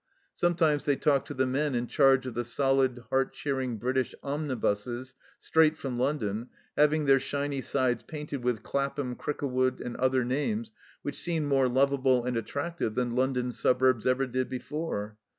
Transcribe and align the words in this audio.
Sometimes 0.33 0.85
they 0.85 0.95
talked 0.95 1.27
to 1.27 1.35
the 1.35 1.45
men 1.45 1.75
in 1.75 1.85
charge 1.85 2.25
of 2.25 2.33
the 2.33 2.43
solid, 2.43 3.03
heart 3.11 3.33
cheering 3.33 3.77
British 3.77 4.15
omnibuses, 4.23 5.13
straight 5.39 5.77
from 5.77 5.99
London, 5.99 6.49
having 6.75 7.05
their 7.05 7.19
shiny 7.19 7.61
sides 7.61 8.01
painted 8.01 8.43
with 8.43 8.63
Clapham, 8.63 9.13
Crickle 9.15 9.51
wood, 9.51 9.79
and 9.79 9.95
other 9.97 10.25
names 10.25 10.71
which 11.03 11.19
seemed 11.21 11.45
more 11.45 11.69
lovable 11.69 12.25
and 12.25 12.35
attractive 12.35 12.95
than 12.95 13.13
London 13.13 13.51
suburbs 13.51 14.07
ever 14.07 14.25
did 14.25 14.49
before. 14.49 15.19